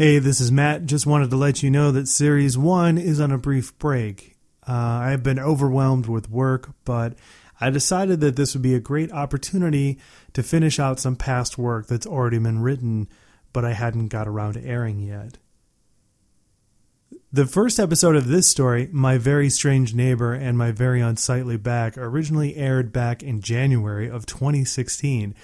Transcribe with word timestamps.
Hey, 0.00 0.20
this 0.20 0.40
is 0.40 0.52
Matt. 0.52 0.86
Just 0.86 1.08
wanted 1.08 1.30
to 1.30 1.36
let 1.36 1.60
you 1.60 1.72
know 1.72 1.90
that 1.90 2.06
Series 2.06 2.56
1 2.56 2.98
is 2.98 3.18
on 3.18 3.32
a 3.32 3.36
brief 3.36 3.76
break. 3.80 4.36
Uh, 4.62 4.72
I 4.72 5.10
have 5.10 5.24
been 5.24 5.40
overwhelmed 5.40 6.06
with 6.06 6.30
work, 6.30 6.70
but 6.84 7.18
I 7.60 7.70
decided 7.70 8.20
that 8.20 8.36
this 8.36 8.54
would 8.54 8.62
be 8.62 8.76
a 8.76 8.78
great 8.78 9.10
opportunity 9.10 9.98
to 10.34 10.44
finish 10.44 10.78
out 10.78 11.00
some 11.00 11.16
past 11.16 11.58
work 11.58 11.88
that's 11.88 12.06
already 12.06 12.38
been 12.38 12.60
written, 12.60 13.08
but 13.52 13.64
I 13.64 13.72
hadn't 13.72 14.06
got 14.06 14.28
around 14.28 14.52
to 14.52 14.64
airing 14.64 15.00
yet. 15.00 15.38
The 17.32 17.46
first 17.46 17.80
episode 17.80 18.14
of 18.14 18.28
this 18.28 18.46
story, 18.48 18.88
My 18.92 19.18
Very 19.18 19.50
Strange 19.50 19.94
Neighbor 19.94 20.32
and 20.32 20.56
My 20.56 20.70
Very 20.70 21.00
Unsightly 21.00 21.56
Back, 21.56 21.98
originally 21.98 22.54
aired 22.54 22.92
back 22.92 23.24
in 23.24 23.40
January 23.40 24.08
of 24.08 24.26
2016. 24.26 25.34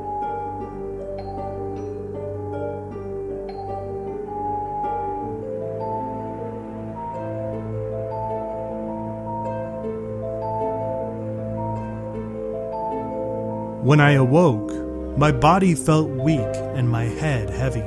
When 13.82 13.98
I 13.98 14.10
awoke, 14.10 15.16
my 15.16 15.32
body 15.32 15.74
felt 15.74 16.10
weak 16.10 16.38
and 16.38 16.86
my 16.86 17.04
head 17.04 17.48
heavy. 17.48 17.80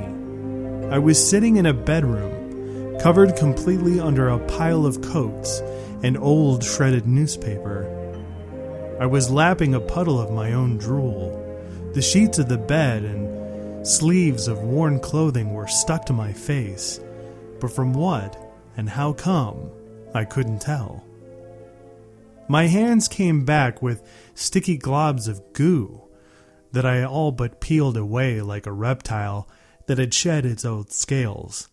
I 0.90 0.98
was 0.98 1.24
sitting 1.24 1.56
in 1.56 1.66
a 1.66 1.72
bedroom, 1.72 2.98
covered 2.98 3.36
completely 3.36 4.00
under 4.00 4.28
a 4.28 4.40
pile 4.40 4.86
of 4.86 5.02
coats 5.02 5.60
and 6.02 6.18
old 6.18 6.64
shredded 6.64 7.06
newspaper. 7.06 7.86
I 8.98 9.06
was 9.06 9.30
lapping 9.30 9.72
a 9.72 9.80
puddle 9.80 10.20
of 10.20 10.32
my 10.32 10.52
own 10.52 10.78
drool. 10.78 11.30
The 11.94 12.02
sheets 12.02 12.40
of 12.40 12.48
the 12.48 12.58
bed 12.58 13.04
and 13.04 13.86
sleeves 13.86 14.48
of 14.48 14.64
worn 14.64 14.98
clothing 14.98 15.54
were 15.54 15.68
stuck 15.68 16.06
to 16.06 16.12
my 16.12 16.32
face, 16.32 16.98
but 17.60 17.70
from 17.70 17.92
what 17.92 18.36
and 18.76 18.88
how 18.88 19.12
come, 19.12 19.70
I 20.12 20.24
couldn't 20.24 20.60
tell. 20.60 21.04
My 22.46 22.66
hands 22.66 23.08
came 23.08 23.46
back 23.46 23.80
with 23.80 24.02
sticky 24.34 24.78
globs 24.78 25.28
of 25.28 25.54
goo 25.54 26.02
that 26.72 26.84
I 26.84 27.02
all 27.02 27.32
but 27.32 27.60
peeled 27.60 27.96
away 27.96 28.42
like 28.42 28.66
a 28.66 28.72
reptile 28.72 29.48
that 29.86 29.96
had 29.96 30.12
shed 30.12 30.44
its 30.44 30.64
old 30.64 30.92
scales. 30.92 31.68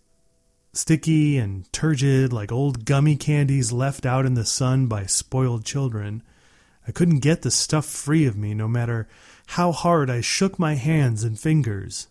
Sticky 0.72 1.38
and 1.38 1.72
turgid 1.74 2.32
like 2.32 2.54
old 2.54 2.86
gummy 2.86 3.18
candies 3.18 3.74
left 3.74 4.06
out 4.06 4.26
in 4.26 4.36
the 4.36 4.46
sun 4.46 4.88
by 4.88 5.06
spoiled 5.06 5.66
children. 5.66 6.24
I 6.88 6.94
couldn't 6.94 7.20
get 7.20 7.42
the 7.42 7.52
stuff 7.52 7.86
free 7.86 8.26
of 8.26 8.38
me 8.38 8.54
no 8.54 8.70
matter 8.70 9.10
how 9.48 9.74
hard 9.74 10.10
I 10.10 10.22
shook 10.22 10.58
my 10.58 10.76
hands 10.76 11.26
and 11.26 11.38
fingers. 11.38 12.08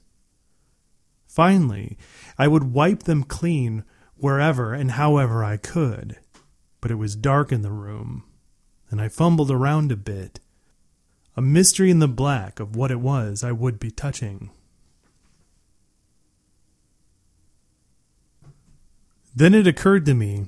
Finally, 1.27 1.97
I 2.37 2.47
would 2.47 2.75
wipe 2.75 3.05
them 3.05 3.25
clean 3.25 3.85
wherever 4.17 4.75
and 4.75 4.91
however 4.91 5.43
I 5.43 5.57
could, 5.57 6.19
but 6.83 6.91
it 6.91 6.97
was 6.97 7.17
dark 7.17 7.53
in 7.53 7.63
the 7.63 7.73
room 7.73 8.25
and 8.91 9.01
I 9.01 9.09
fumbled 9.09 9.51
around 9.51 9.93
a 9.93 9.97
bit. 9.97 10.41
A 11.37 11.43
mystery 11.43 11.91
in 11.91 12.01
the 12.01 12.09
black 12.09 12.61
of 12.61 12.75
what 12.77 12.91
it 12.91 13.01
was 13.01 13.45
I 13.45 13.53
would 13.53 13.79
be 13.79 13.91
touching. 13.91 14.51
Then 19.35 19.55
it 19.55 19.67
occurred 19.67 20.05
to 20.07 20.15
me 20.15 20.47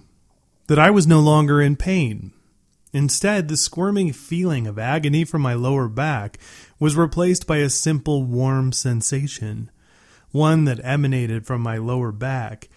that 0.67 0.79
I 0.79 0.91
was 0.91 1.07
no 1.07 1.21
longer 1.21 1.63
in 1.63 1.77
pain. 1.77 2.33
Instead, 2.93 3.49
the 3.49 3.57
squirming 3.57 4.13
feeling 4.13 4.67
of 4.67 4.79
agony 4.79 5.25
from 5.25 5.41
my 5.41 5.55
lower 5.55 5.89
back 5.89 6.39
was 6.79 6.97
replaced 6.97 7.47
by 7.47 7.59
a 7.59 7.71
simple 7.71 8.25
warm 8.25 8.73
sensation, 8.73 9.71
one 10.31 10.65
that 10.65 10.81
emanated 10.83 11.47
from 11.47 11.63
my 11.63 11.79
lower 11.79 12.13
back 12.13 12.69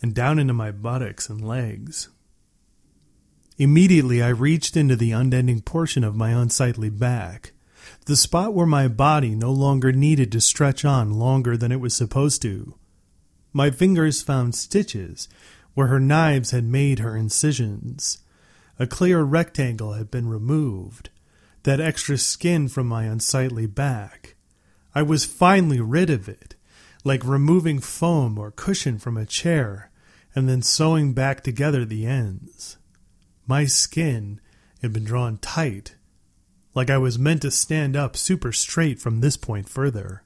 and 0.00 0.14
down 0.14 0.38
into 0.38 0.52
my 0.52 0.72
buttocks 0.72 1.28
and 1.28 1.46
legs. 1.46 2.08
Immediately 3.58 4.22
I 4.22 4.28
reached 4.28 4.76
into 4.76 4.96
the 4.96 5.12
unending 5.12 5.60
portion 5.60 6.04
of 6.04 6.16
my 6.16 6.30
unsightly 6.30 6.88
back, 6.88 7.52
the 8.06 8.16
spot 8.16 8.54
where 8.54 8.66
my 8.66 8.88
body 8.88 9.34
no 9.34 9.52
longer 9.52 9.92
needed 9.92 10.32
to 10.32 10.40
stretch 10.40 10.84
on 10.84 11.12
longer 11.12 11.56
than 11.56 11.70
it 11.70 11.80
was 11.80 11.94
supposed 11.94 12.40
to. 12.42 12.74
My 13.52 13.70
fingers 13.70 14.22
found 14.22 14.54
stitches 14.54 15.28
where 15.74 15.88
her 15.88 16.00
knives 16.00 16.50
had 16.50 16.64
made 16.64 16.98
her 16.98 17.16
incisions. 17.16 18.18
A 18.78 18.86
clear 18.86 19.22
rectangle 19.22 19.92
had 19.92 20.10
been 20.10 20.28
removed, 20.28 21.10
that 21.64 21.80
extra 21.80 22.16
skin 22.18 22.68
from 22.68 22.86
my 22.86 23.04
unsightly 23.04 23.66
back. 23.66 24.34
I 24.94 25.02
was 25.02 25.24
finally 25.24 25.80
rid 25.80 26.10
of 26.10 26.28
it, 26.28 26.54
like 27.04 27.24
removing 27.24 27.80
foam 27.80 28.38
or 28.38 28.50
cushion 28.50 28.98
from 28.98 29.16
a 29.16 29.26
chair 29.26 29.90
and 30.34 30.48
then 30.48 30.62
sewing 30.62 31.12
back 31.12 31.42
together 31.42 31.84
the 31.84 32.06
ends. 32.06 32.78
My 33.46 33.64
skin 33.66 34.40
had 34.80 34.92
been 34.92 35.04
drawn 35.04 35.38
tight, 35.38 35.96
like 36.74 36.90
I 36.90 36.98
was 36.98 37.18
meant 37.18 37.42
to 37.42 37.50
stand 37.50 37.96
up 37.96 38.16
super 38.16 38.52
straight 38.52 39.00
from 39.00 39.20
this 39.20 39.36
point 39.36 39.68
further. 39.68 40.22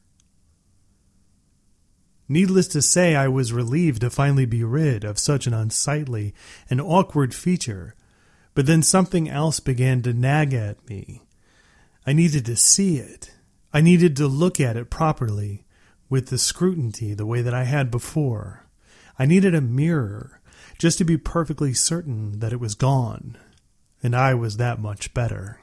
Needless 2.28 2.66
to 2.68 2.82
say, 2.82 3.14
I 3.14 3.28
was 3.28 3.52
relieved 3.52 4.00
to 4.00 4.10
finally 4.10 4.46
be 4.46 4.64
rid 4.64 5.04
of 5.04 5.18
such 5.18 5.46
an 5.46 5.54
unsightly 5.54 6.34
and 6.68 6.80
awkward 6.80 7.34
feature, 7.34 7.94
but 8.54 8.66
then 8.66 8.82
something 8.82 9.28
else 9.28 9.60
began 9.60 10.02
to 10.02 10.12
nag 10.12 10.52
at 10.52 10.88
me. 10.88 11.22
I 12.06 12.12
needed 12.12 12.44
to 12.46 12.56
see 12.56 12.98
it. 12.98 13.32
I 13.72 13.80
needed 13.80 14.16
to 14.16 14.26
look 14.26 14.58
at 14.60 14.76
it 14.76 14.90
properly, 14.90 15.64
with 16.08 16.28
the 16.28 16.38
scrutiny 16.38 17.14
the 17.14 17.26
way 17.26 17.42
that 17.42 17.54
I 17.54 17.64
had 17.64 17.90
before. 17.90 18.66
I 19.18 19.26
needed 19.26 19.54
a 19.54 19.60
mirror 19.60 20.40
just 20.78 20.98
to 20.98 21.04
be 21.04 21.16
perfectly 21.16 21.72
certain 21.72 22.40
that 22.40 22.52
it 22.52 22.60
was 22.60 22.74
gone, 22.74 23.38
and 24.02 24.14
I 24.14 24.34
was 24.34 24.56
that 24.56 24.78
much 24.78 25.14
better. 25.14 25.60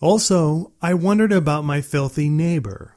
Also, 0.00 0.72
I 0.80 0.94
wondered 0.94 1.32
about 1.32 1.64
my 1.64 1.80
filthy 1.80 2.28
neighbor. 2.28 2.94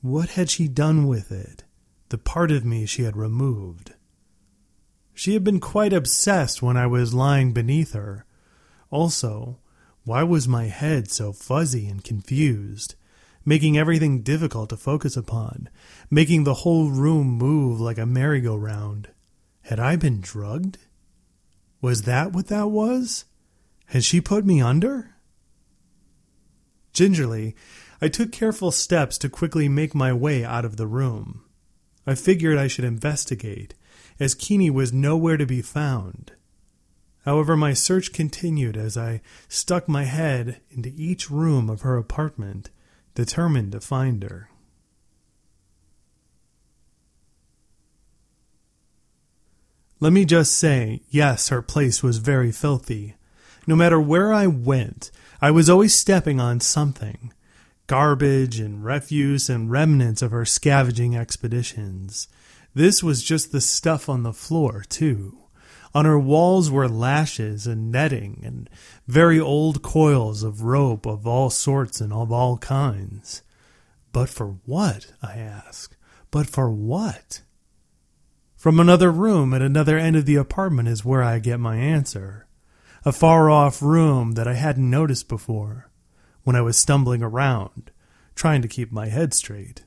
What 0.00 0.30
had 0.30 0.50
she 0.50 0.66
done 0.66 1.06
with 1.06 1.30
it? 1.30 1.62
The 2.08 2.18
part 2.18 2.50
of 2.50 2.64
me 2.64 2.86
she 2.86 3.04
had 3.04 3.16
removed. 3.16 3.94
She 5.14 5.34
had 5.34 5.44
been 5.44 5.60
quite 5.60 5.92
obsessed 5.92 6.60
when 6.60 6.76
I 6.76 6.86
was 6.86 7.14
lying 7.14 7.52
beneath 7.52 7.92
her. 7.92 8.24
Also, 8.90 9.58
why 10.04 10.24
was 10.24 10.48
my 10.48 10.64
head 10.64 11.10
so 11.10 11.32
fuzzy 11.32 11.86
and 11.86 12.02
confused? 12.02 12.96
Making 13.44 13.78
everything 13.78 14.22
difficult 14.22 14.68
to 14.70 14.76
focus 14.76 15.16
upon, 15.16 15.68
making 16.10 16.44
the 16.44 16.54
whole 16.54 16.90
room 16.90 17.26
move 17.26 17.80
like 17.80 17.98
a 17.98 18.06
merry-go-round. 18.06 19.08
Had 19.62 19.80
I 19.80 19.96
been 19.96 20.20
drugged? 20.20 20.78
Was 21.80 22.02
that 22.02 22.32
what 22.32 22.48
that 22.48 22.70
was? 22.70 23.24
Had 23.86 24.04
she 24.04 24.20
put 24.20 24.44
me 24.44 24.60
under? 24.60 25.14
Gingerly, 26.92 27.54
I 28.02 28.08
took 28.08 28.32
careful 28.32 28.70
steps 28.70 29.18
to 29.18 29.28
quickly 29.28 29.68
make 29.68 29.94
my 29.94 30.12
way 30.12 30.44
out 30.44 30.64
of 30.64 30.76
the 30.76 30.86
room. 30.86 31.44
I 32.06 32.14
figured 32.14 32.58
I 32.58 32.66
should 32.66 32.84
investigate, 32.84 33.74
as 34.18 34.34
Keeney 34.34 34.70
was 34.70 34.92
nowhere 34.92 35.36
to 35.36 35.46
be 35.46 35.62
found. 35.62 36.32
However, 37.24 37.56
my 37.56 37.74
search 37.74 38.12
continued 38.12 38.76
as 38.76 38.96
I 38.96 39.20
stuck 39.48 39.88
my 39.88 40.04
head 40.04 40.60
into 40.70 40.92
each 40.96 41.30
room 41.30 41.68
of 41.68 41.82
her 41.82 41.96
apartment 41.96 42.70
determined 43.14 43.72
to 43.72 43.80
find 43.80 44.22
her. 44.22 44.48
Let 49.98 50.12
me 50.14 50.24
just 50.24 50.56
say, 50.56 51.02
yes, 51.10 51.48
her 51.48 51.60
place 51.60 52.02
was 52.02 52.18
very 52.18 52.52
filthy. 52.52 53.16
No 53.66 53.76
matter 53.76 54.00
where 54.00 54.32
I 54.32 54.46
went, 54.46 55.10
I 55.42 55.50
was 55.50 55.68
always 55.68 55.94
stepping 55.94 56.40
on 56.40 56.60
something 56.60 57.32
garbage 57.86 58.60
and 58.60 58.84
refuse 58.84 59.50
and 59.50 59.68
remnants 59.68 60.22
of 60.22 60.30
her 60.30 60.44
scavenging 60.44 61.16
expeditions. 61.16 62.28
This 62.72 63.02
was 63.02 63.20
just 63.20 63.50
the 63.50 63.60
stuff 63.60 64.08
on 64.08 64.22
the 64.22 64.32
floor, 64.32 64.84
too. 64.88 65.39
On 65.94 66.04
her 66.04 66.18
walls 66.18 66.70
were 66.70 66.88
lashes 66.88 67.66
and 67.66 67.90
netting 67.90 68.42
and 68.44 68.70
very 69.08 69.40
old 69.40 69.82
coils 69.82 70.42
of 70.42 70.62
rope 70.62 71.04
of 71.04 71.26
all 71.26 71.50
sorts 71.50 72.00
and 72.00 72.12
of 72.12 72.30
all 72.30 72.58
kinds. 72.58 73.42
But 74.12 74.28
for 74.28 74.58
what? 74.66 75.12
I 75.22 75.34
ask. 75.34 75.96
But 76.30 76.46
for 76.46 76.70
what? 76.70 77.42
From 78.56 78.78
another 78.78 79.10
room 79.10 79.52
at 79.52 79.62
another 79.62 79.98
end 79.98 80.16
of 80.16 80.26
the 80.26 80.36
apartment 80.36 80.88
is 80.88 81.04
where 81.04 81.22
I 81.22 81.38
get 81.38 81.58
my 81.58 81.76
answer. 81.76 82.46
A 83.04 83.12
far 83.12 83.50
off 83.50 83.82
room 83.82 84.32
that 84.32 84.46
I 84.46 84.54
hadn't 84.54 84.88
noticed 84.88 85.28
before 85.28 85.90
when 86.42 86.54
I 86.54 86.60
was 86.60 86.76
stumbling 86.76 87.22
around, 87.22 87.90
trying 88.34 88.62
to 88.62 88.68
keep 88.68 88.92
my 88.92 89.06
head 89.08 89.34
straight. 89.34 89.82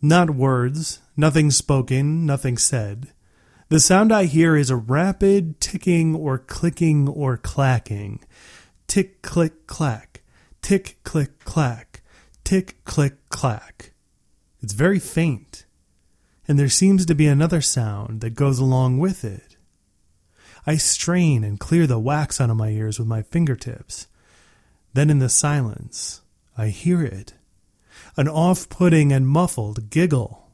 Not 0.00 0.30
words, 0.30 1.00
nothing 1.16 1.50
spoken, 1.50 2.24
nothing 2.24 2.56
said. 2.56 3.12
The 3.70 3.80
sound 3.80 4.12
I 4.12 4.24
hear 4.24 4.56
is 4.56 4.70
a 4.70 4.76
rapid 4.76 5.60
ticking 5.60 6.14
or 6.14 6.38
clicking 6.38 7.06
or 7.06 7.36
clacking. 7.36 8.20
Tick, 8.86 9.20
click, 9.20 9.66
clack. 9.66 10.22
Tick, 10.62 10.96
click, 11.04 11.44
clack. 11.44 12.00
Tick, 12.44 12.82
click, 12.84 13.28
clack. 13.28 13.92
It's 14.62 14.72
very 14.72 14.98
faint, 14.98 15.66
and 16.48 16.58
there 16.58 16.70
seems 16.70 17.04
to 17.04 17.14
be 17.14 17.26
another 17.26 17.60
sound 17.60 18.22
that 18.22 18.30
goes 18.30 18.58
along 18.58 18.98
with 18.98 19.22
it. 19.22 19.58
I 20.66 20.76
strain 20.76 21.44
and 21.44 21.60
clear 21.60 21.86
the 21.86 21.98
wax 21.98 22.40
out 22.40 22.48
of 22.48 22.56
my 22.56 22.70
ears 22.70 22.98
with 22.98 23.06
my 23.06 23.20
fingertips. 23.20 24.06
Then, 24.94 25.10
in 25.10 25.18
the 25.18 25.28
silence, 25.28 26.22
I 26.56 26.68
hear 26.68 27.02
it 27.02 27.34
an 28.16 28.28
off 28.28 28.68
putting 28.68 29.12
and 29.12 29.28
muffled 29.28 29.90
giggle. 29.90 30.50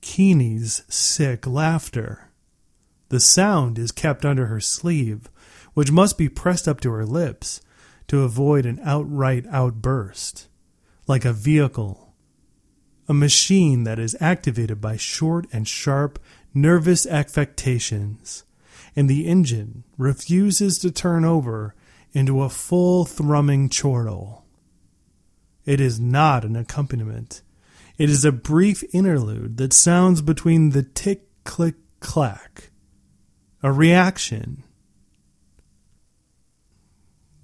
Keeney's 0.00 0.82
sick 0.88 1.46
laughter. 1.46 2.27
The 3.08 3.20
sound 3.20 3.78
is 3.78 3.92
kept 3.92 4.24
under 4.24 4.46
her 4.46 4.60
sleeve, 4.60 5.30
which 5.74 5.92
must 5.92 6.18
be 6.18 6.28
pressed 6.28 6.68
up 6.68 6.80
to 6.80 6.90
her 6.90 7.06
lips 7.06 7.60
to 8.08 8.22
avoid 8.22 8.66
an 8.66 8.80
outright 8.82 9.46
outburst, 9.50 10.48
like 11.06 11.24
a 11.24 11.32
vehicle, 11.32 12.14
a 13.08 13.14
machine 13.14 13.84
that 13.84 13.98
is 13.98 14.16
activated 14.20 14.80
by 14.80 14.96
short 14.96 15.46
and 15.52 15.66
sharp 15.66 16.18
nervous 16.52 17.06
affectations, 17.06 18.44
and 18.94 19.08
the 19.08 19.26
engine 19.26 19.84
refuses 19.96 20.78
to 20.78 20.90
turn 20.90 21.24
over 21.24 21.74
into 22.12 22.42
a 22.42 22.50
full 22.50 23.04
thrumming 23.04 23.68
chortle. 23.68 24.44
It 25.64 25.80
is 25.80 26.00
not 26.00 26.44
an 26.44 26.56
accompaniment. 26.56 27.42
It 27.98 28.10
is 28.10 28.24
a 28.24 28.32
brief 28.32 28.82
interlude 28.94 29.56
that 29.58 29.72
sounds 29.72 30.22
between 30.22 30.70
the 30.70 30.82
tick 30.82 31.22
click 31.44 31.74
clack 32.00 32.70
a 33.62 33.72
reaction. 33.72 34.62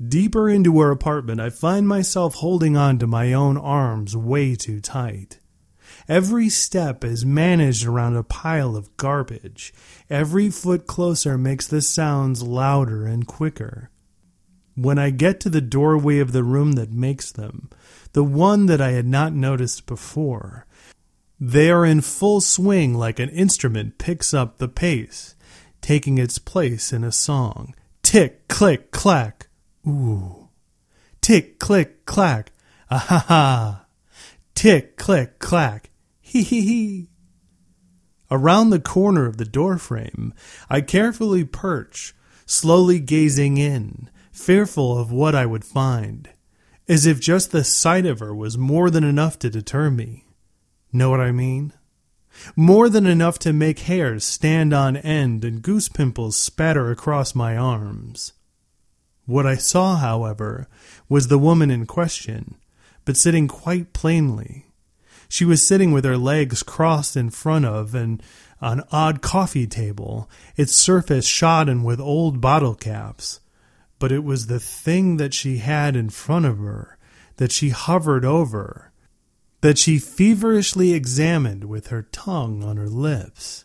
Deeper 0.07 0.49
into 0.49 0.81
her 0.81 0.91
apartment, 0.91 1.41
I 1.41 1.51
find 1.51 1.89
myself 1.89 2.37
holding 2.37 2.77
on 2.77 2.99
to 2.99 3.07
my 3.07 3.33
own 3.33 3.57
arms 3.57 4.17
way 4.17 4.55
too 4.55 4.81
tight. 4.81 5.39
Every 6.09 6.49
step 6.49 7.05
is 7.05 7.25
managed 7.25 7.87
around 7.87 8.17
a 8.17 8.23
pile 8.23 8.77
of 8.77 8.97
garbage. 8.97 9.73
Every 10.11 10.51
foot 10.51 10.87
closer 10.87 11.39
makes 11.39 11.67
the 11.67 11.81
sounds 11.81 12.43
louder 12.43 13.07
and 13.07 13.27
quicker. 13.27 13.91
When 14.77 14.99
I 14.99 15.11
get 15.11 15.41
to 15.41 15.51
the 15.51 15.61
doorway 15.61 16.19
of 16.19 16.33
the 16.33 16.45
room 16.45 16.73
that 16.73 16.93
makes 16.93 17.33
them, 17.33 17.71
the 18.13 18.25
one 18.25 18.67
that 18.67 18.81
I 18.81 18.91
had 18.91 19.07
not 19.07 19.33
noticed 19.33 19.87
before, 19.87 20.67
they 21.41 21.71
are 21.71 21.85
in 21.85 22.01
full 22.01 22.41
swing 22.41 22.95
like 22.95 23.19
an 23.19 23.31
instrument 23.31 23.99
picks 23.99 24.35
up 24.35 24.59
the 24.59 24.69
pace 24.69 25.34
taking 25.85 26.17
its 26.17 26.39
place 26.39 26.95
in 26.95 27.05
a 27.05 27.13
song. 27.13 27.75
Tick, 28.03 28.49
click, 28.49 28.91
clack. 28.91 29.49
Ooh. 29.87 30.49
Tick, 31.21 31.59
click, 31.59 32.07
clack. 32.07 32.53
Ah 32.91 33.05
ha 33.07 33.25
ha. 33.29 33.87
Tick, 34.55 34.97
click, 34.97 35.39
clack. 35.39 35.91
Hee 36.23 36.43
hee 36.43 36.61
hee. 36.63 37.09
Around 38.31 38.71
the 38.71 38.81
corner 38.81 39.27
of 39.27 39.37
the 39.37 39.45
doorframe, 39.45 40.33
I 40.71 40.81
carefully 40.81 41.45
perch, 41.45 42.15
slowly 42.47 42.99
gazing 42.99 43.59
in, 43.59 44.09
fearful 44.33 44.99
of 44.99 45.13
what 45.13 45.35
I 45.35 45.45
would 45.45 45.67
find, 45.67 46.31
as 46.89 47.05
if 47.05 47.21
just 47.21 47.53
the 47.53 47.63
sight 47.63 48.07
of 48.07 48.21
her 48.21 48.35
was 48.35 48.57
more 48.57 48.89
than 48.89 49.05
enough 49.05 49.39
to 49.41 49.51
deter 49.51 49.91
me. 49.91 50.25
Know 50.95 51.11
what 51.11 51.21
I 51.21 51.31
mean? 51.31 51.75
More 52.57 52.89
than 52.89 53.07
enough 53.07 53.39
to 53.41 53.53
make 53.53 53.81
hairs 53.81 54.25
stand 54.25 54.73
on 54.73 54.97
end 54.97 55.45
and 55.45 55.63
goose 55.63 55.89
pimples 55.89 56.37
spatter 56.37 56.91
across 56.91 57.35
my 57.35 57.57
arms. 57.57 58.33
What 59.27 59.47
I 59.47 59.57
saw, 59.57 59.97
however, 59.97 60.69
was 61.09 61.29
the 61.29 61.39
woman 61.39 61.71
in 61.71 61.87
question, 61.87 62.57
but 63.05 63.17
sitting 63.17 63.49
quite 63.49 63.93
plainly. 63.93 64.67
She 65.29 65.45
was 65.45 65.67
sitting 65.67 65.93
with 65.93 66.05
her 66.05 66.19
legs 66.19 66.63
crossed 66.63 67.17
in 67.17 67.31
front 67.31 67.65
of 67.65 67.95
an, 67.95 68.21
an 68.61 68.83
odd 68.93 69.23
coffee 69.23 69.67
table, 69.67 70.29
its 70.57 70.75
surface 70.75 71.27
shodden 71.27 71.83
with 71.83 72.01
old 72.01 72.41
bottle 72.41 72.75
caps. 72.75 73.41
But 73.99 74.13
it 74.13 74.23
was 74.25 74.47
the 74.47 74.61
thing 74.61 75.17
that 75.17 75.33
she 75.33 75.59
had 75.59 75.97
in 75.97 76.11
front 76.11 76.45
of 76.45 76.59
her, 76.59 76.99
that 77.37 77.53
she 77.53 77.71
hovered 77.71 78.25
over, 78.25 78.93
that 79.65 79.79
she 79.79 79.99
feverishly 79.99 80.93
examined 80.93 81.65
with 81.65 81.87
her 81.87 82.03
tongue 82.03 82.63
on 82.63 82.77
her 82.77 82.87
lips. 82.87 83.65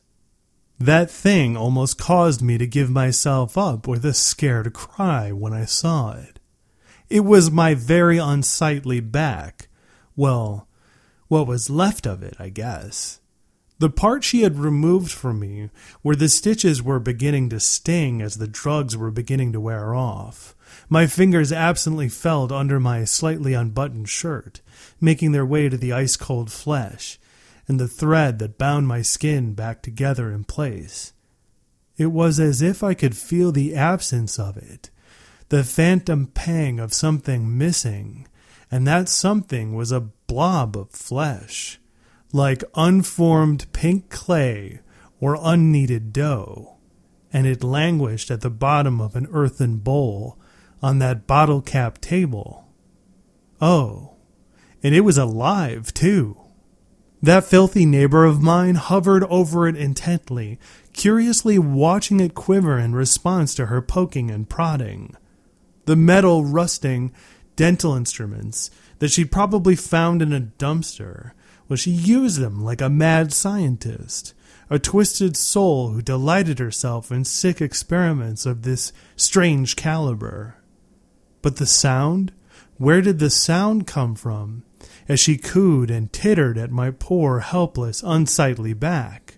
That 0.79 1.11
thing 1.11 1.57
almost 1.57 1.97
caused 1.97 2.41
me 2.41 2.57
to 2.57 2.65
give 2.65 2.89
myself 2.89 3.57
up 3.57 3.85
with 3.85 4.05
a 4.05 4.13
scared 4.13 4.71
cry 4.71 5.33
when 5.33 5.51
I 5.51 5.65
saw 5.65 6.13
it. 6.13 6.39
It 7.09 7.25
was 7.25 7.51
my 7.51 7.73
very 7.73 8.17
unsightly 8.17 9.01
back. 9.01 9.67
Well, 10.15 10.69
what 11.27 11.47
was 11.47 11.69
left 11.69 12.07
of 12.07 12.23
it, 12.23 12.37
I 12.39 12.47
guess. 12.47 13.19
The 13.79 13.89
part 13.89 14.23
she 14.23 14.43
had 14.43 14.57
removed 14.57 15.11
from 15.11 15.41
me, 15.41 15.69
where 16.01 16.15
the 16.15 16.29
stitches 16.29 16.81
were 16.81 17.01
beginning 17.01 17.49
to 17.49 17.59
sting 17.59 18.21
as 18.21 18.37
the 18.37 18.47
drugs 18.47 18.95
were 18.95 19.11
beginning 19.11 19.51
to 19.51 19.59
wear 19.59 19.93
off. 19.93 20.55
My 20.87 21.07
fingers 21.07 21.51
absently 21.51 22.07
felt 22.07 22.53
under 22.53 22.79
my 22.79 23.03
slightly 23.03 23.53
unbuttoned 23.53 24.07
shirt, 24.07 24.61
making 25.01 25.31
their 25.31 25.45
way 25.45 25.69
to 25.69 25.77
the 25.77 25.93
ice 25.93 26.15
cold 26.15 26.51
flesh, 26.51 27.19
and 27.67 27.79
the 27.79 27.87
thread 27.87 28.39
that 28.39 28.57
bound 28.57 28.87
my 28.87 29.01
skin 29.01 29.53
back 29.53 29.81
together 29.81 30.31
in 30.31 30.43
place. 30.43 31.13
It 31.97 32.07
was 32.07 32.39
as 32.39 32.61
if 32.61 32.83
I 32.83 32.93
could 32.93 33.15
feel 33.15 33.51
the 33.51 33.75
absence 33.75 34.39
of 34.39 34.57
it, 34.57 34.89
the 35.49 35.63
phantom 35.63 36.27
pang 36.27 36.79
of 36.79 36.93
something 36.93 37.57
missing, 37.57 38.27
and 38.71 38.87
that 38.87 39.09
something 39.09 39.75
was 39.75 39.91
a 39.91 39.99
blob 40.27 40.77
of 40.77 40.91
flesh, 40.91 41.79
like 42.31 42.63
unformed 42.75 43.71
pink 43.73 44.09
clay 44.09 44.79
or 45.19 45.35
unkneaded 45.35 46.13
dough, 46.13 46.77
and 47.33 47.45
it 47.45 47.63
languished 47.63 48.31
at 48.31 48.41
the 48.41 48.49
bottom 48.49 49.01
of 49.01 49.15
an 49.15 49.27
earthen 49.31 49.77
bowl 49.77 50.37
on 50.81 50.99
that 50.99 51.27
bottle 51.27 51.61
cap 51.61 51.99
table. 51.99 52.67
Oh, 53.59 54.15
and 54.83 54.95
it 54.95 55.01
was 55.01 55.17
alive, 55.17 55.93
too. 55.93 56.37
That 57.21 57.43
filthy 57.43 57.85
neighbor 57.85 58.23
of 58.23 58.41
mine 58.41 58.75
hovered 58.75 59.23
over 59.25 59.67
it 59.67 59.75
intently, 59.75 60.57
curiously 60.93 61.59
watching 61.59 62.19
it 62.21 62.33
quiver 62.33 62.79
in 62.79 62.95
response 62.95 63.53
to 63.55 63.65
her 63.65 63.81
poking 63.81 64.31
and 64.31 64.49
prodding. 64.49 65.15
The 65.85 65.97
metal 65.97 66.45
rusting 66.45 67.11
dental 67.57 67.93
instruments 67.93 68.71
that 68.99 69.11
she'd 69.11 69.31
probably 69.31 69.75
found 69.75 70.21
in 70.21 70.31
a 70.31 70.39
dumpster, 70.39 71.31
well, 71.67 71.77
she 71.77 71.91
used 71.91 72.39
them 72.39 72.63
like 72.63 72.79
a 72.79 72.89
mad 72.89 73.33
scientist, 73.33 74.33
a 74.69 74.79
twisted 74.79 75.35
soul 75.35 75.89
who 75.89 76.01
delighted 76.01 76.59
herself 76.59 77.11
in 77.11 77.25
sick 77.25 77.59
experiments 77.59 78.45
of 78.45 78.61
this 78.61 78.93
strange 79.17 79.75
caliber. 79.75 80.55
But 81.41 81.57
the 81.57 81.65
sound? 81.65 82.31
Where 82.77 83.01
did 83.01 83.19
the 83.19 83.29
sound 83.29 83.87
come 83.87 84.15
from? 84.15 84.63
As 85.07 85.19
she 85.19 85.37
cooed 85.37 85.89
and 85.89 86.11
tittered 86.13 86.57
at 86.57 86.71
my 86.71 86.91
poor, 86.91 87.39
helpless, 87.39 88.03
unsightly 88.05 88.73
back, 88.73 89.37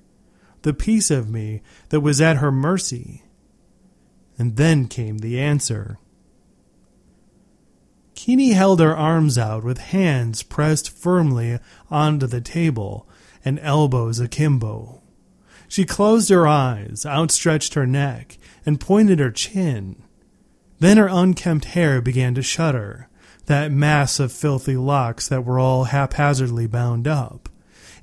the 0.61 0.73
piece 0.73 1.09
of 1.09 1.29
me 1.29 1.61
that 1.89 2.01
was 2.01 2.21
at 2.21 2.37
her 2.37 2.51
mercy. 2.51 3.23
And 4.37 4.55
then 4.55 4.87
came 4.87 5.19
the 5.19 5.39
answer. 5.39 5.97
Keeney 8.15 8.51
held 8.51 8.79
her 8.79 8.95
arms 8.95 9.37
out 9.37 9.63
with 9.63 9.79
hands 9.79 10.43
pressed 10.43 10.89
firmly 10.89 11.57
onto 11.89 12.27
the 12.27 12.41
table 12.41 13.07
and 13.43 13.59
elbows 13.59 14.19
akimbo. 14.19 15.01
She 15.67 15.85
closed 15.85 16.29
her 16.29 16.47
eyes, 16.47 17.05
outstretched 17.05 17.73
her 17.75 17.87
neck, 17.87 18.37
and 18.65 18.79
pointed 18.79 19.19
her 19.19 19.31
chin. 19.31 20.03
Then 20.79 20.97
her 20.97 21.07
unkempt 21.07 21.65
hair 21.65 22.01
began 22.01 22.35
to 22.35 22.43
shudder, 22.43 23.07
that 23.45 23.71
mass 23.71 24.19
of 24.19 24.31
filthy 24.31 24.77
locks 24.77 25.27
that 25.27 25.45
were 25.45 25.59
all 25.59 25.85
haphazardly 25.85 26.67
bound 26.67 27.07
up. 27.07 27.49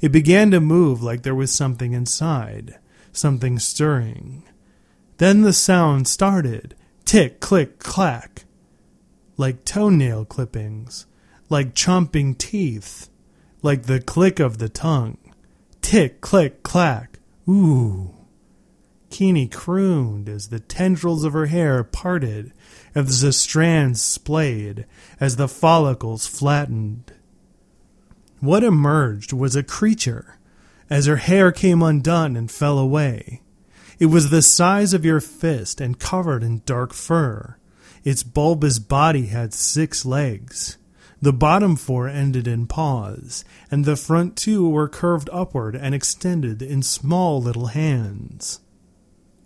It 0.00 0.12
began 0.12 0.50
to 0.50 0.61
move 0.61 1.02
like 1.02 1.23
there 1.23 1.35
was 1.35 1.50
something 1.52 1.92
inside, 1.92 2.78
something 3.12 3.59
stirring. 3.59 4.45
Then 5.16 5.42
the 5.42 5.52
sound 5.52 6.07
started 6.07 6.75
tick, 7.04 7.40
click, 7.40 7.78
clack, 7.78 8.45
like 9.37 9.64
toenail 9.64 10.26
clippings, 10.26 11.07
like 11.49 11.75
chomping 11.75 12.37
teeth, 12.37 13.09
like 13.62 13.85
the 13.85 14.00
click 14.00 14.38
of 14.38 14.59
the 14.59 14.68
tongue. 14.68 15.18
Tick, 15.80 16.21
click, 16.21 16.62
clack. 16.62 17.18
Ooh. 17.49 18.17
Keene 19.10 19.48
crooned 19.48 20.28
as 20.28 20.48
the 20.48 20.60
tendrils 20.60 21.24
of 21.24 21.32
her 21.32 21.46
hair 21.46 21.82
parted, 21.82 22.52
as 22.94 23.20
the 23.20 23.32
strands 23.32 24.02
splayed, 24.02 24.86
as 25.18 25.36
the 25.36 25.48
follicles 25.48 26.26
flattened. 26.26 27.12
What 28.40 28.62
emerged 28.62 29.32
was 29.32 29.56
a 29.56 29.62
creature, 29.62 30.38
as 30.90 31.06
her 31.06 31.16
hair 31.16 31.50
came 31.50 31.82
undone 31.82 32.36
and 32.36 32.50
fell 32.50 32.78
away. 32.78 33.42
It 33.98 34.06
was 34.06 34.30
the 34.30 34.42
size 34.42 34.94
of 34.94 35.04
your 35.04 35.20
fist 35.20 35.80
and 35.80 35.98
covered 35.98 36.42
in 36.42 36.62
dark 36.64 36.92
fur. 36.92 37.56
Its 38.04 38.22
bulbous 38.22 38.78
body 38.78 39.26
had 39.26 39.52
six 39.52 40.06
legs. 40.06 40.78
The 41.20 41.32
bottom 41.32 41.74
four 41.74 42.06
ended 42.08 42.46
in 42.46 42.68
paws, 42.68 43.44
and 43.72 43.84
the 43.84 43.96
front 43.96 44.36
two 44.36 44.68
were 44.68 44.88
curved 44.88 45.28
upward 45.32 45.74
and 45.74 45.94
extended 45.94 46.62
in 46.62 46.82
small 46.82 47.42
little 47.42 47.66
hands. 47.66 48.60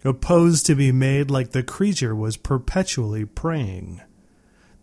A 0.04 0.12
pose 0.12 0.62
to 0.64 0.74
be 0.74 0.90
made 0.90 1.30
like 1.30 1.52
the 1.52 1.62
creature 1.62 2.14
was 2.14 2.36
perpetually 2.36 3.24
praying. 3.24 4.00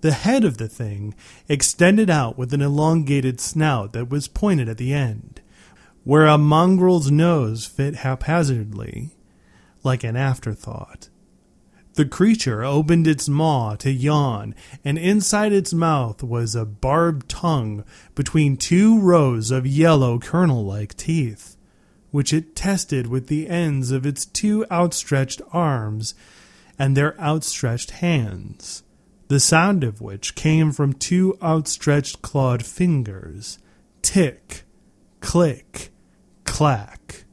The 0.01 0.11
head 0.11 0.45
of 0.45 0.57
the 0.57 0.69
thing 0.69 1.13
extended 1.49 2.09
out 2.09 2.37
with 2.37 2.53
an 2.53 2.61
elongated 2.61 3.41
snout 3.41 3.91
that 3.91 4.09
was 4.09 4.29
pointed 4.29 4.69
at 4.69 4.77
the 4.77 4.93
end, 4.93 5.41
where 6.05 6.25
a 6.25 6.37
mongrel's 6.37 7.11
nose 7.11 7.65
fit 7.65 7.97
haphazardly, 7.97 9.17
like 9.83 10.05
an 10.05 10.15
afterthought. 10.15 11.09
The 11.95 12.05
creature 12.05 12.63
opened 12.63 13.07
its 13.07 13.27
maw 13.27 13.75
to 13.75 13.91
yawn, 13.91 14.55
and 14.85 14.97
inside 14.97 15.51
its 15.51 15.73
mouth 15.73 16.23
was 16.23 16.55
a 16.55 16.63
barbed 16.63 17.27
tongue 17.27 17.83
between 18.15 18.55
two 18.55 19.01
rows 19.01 19.51
of 19.51 19.67
yellow 19.67 20.17
kernel 20.17 20.63
like 20.63 20.95
teeth, 20.95 21.57
which 22.11 22.33
it 22.33 22.55
tested 22.55 23.07
with 23.07 23.27
the 23.27 23.47
ends 23.47 23.91
of 23.91 24.05
its 24.05 24.25
two 24.25 24.65
outstretched 24.71 25.41
arms 25.51 26.15
and 26.77 26.95
their 26.95 27.19
outstretched 27.19 27.91
hands 27.91 28.83
the 29.29 29.39
sound 29.39 29.83
of 29.83 30.01
which 30.01 30.33
came 30.33 30.71
from 30.71 30.91
two 30.91 31.37
outstretched 31.41 32.21
clawed 32.21 32.65
fingers 32.65 33.59
tick, 34.01 34.63
click, 35.21 35.91
clack. 36.45 37.25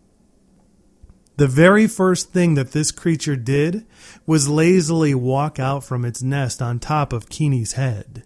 The 1.39 1.47
very 1.47 1.87
first 1.87 2.33
thing 2.33 2.55
that 2.55 2.73
this 2.73 2.93
creature 2.93 3.37
did 3.37 3.87
was 4.27 4.49
lazily 4.49 5.15
walk 5.15 5.59
out 5.59 5.85
from 5.85 6.05
its 6.05 6.23
nest 6.23 6.61
on 6.61 6.79
top 6.79 7.15
of 7.15 7.31
Keene's 7.31 7.73
head. 7.73 8.25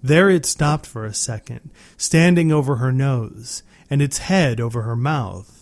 There 0.00 0.30
it 0.30 0.46
stopped 0.46 0.86
for 0.86 1.04
a 1.04 1.14
second, 1.14 1.70
standing 1.96 2.52
over 2.52 2.76
her 2.76 2.92
nose, 2.92 3.64
and 3.90 4.00
its 4.00 4.18
head 4.18 4.60
over 4.60 4.82
her 4.82 4.96
mouth. 4.96 5.57